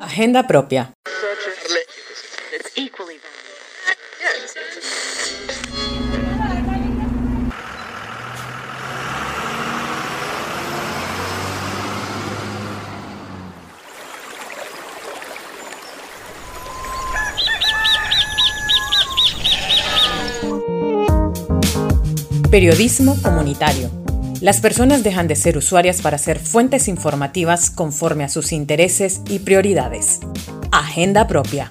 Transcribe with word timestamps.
Agenda 0.00 0.44
propia. 0.44 0.92
Periodismo 22.50 23.20
comunitario. 23.22 24.07
Las 24.40 24.60
personas 24.60 25.02
dejan 25.02 25.26
de 25.26 25.34
ser 25.34 25.58
usuarias 25.58 26.00
para 26.00 26.16
ser 26.16 26.38
fuentes 26.38 26.86
informativas 26.86 27.70
conforme 27.70 28.22
a 28.22 28.28
sus 28.28 28.52
intereses 28.52 29.20
y 29.28 29.40
prioridades. 29.40 30.20
Agenda 30.70 31.26
propia. 31.26 31.68